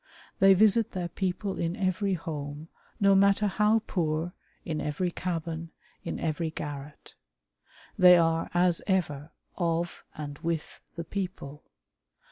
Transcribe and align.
They 0.39 0.55
visit 0.55 0.93
their 0.93 1.09
people 1.09 1.59
in 1.59 1.75
every 1.75 2.15
home, 2.15 2.69
no 2.99 3.13
matter 3.13 3.45
how 3.45 3.83
poor, 3.85 4.33
in 4.65 4.81
every 4.81 5.11
cabin, 5.11 5.69
in 6.03 6.19
every 6.19 6.49
garret. 6.49 7.13
They 7.99 8.17
are, 8.17 8.49
as 8.51 8.81
ever, 8.87 9.29
of 9.59 10.03
and 10.15 10.39
with 10.39 10.81
the 10.95 11.03
people. 11.03 11.65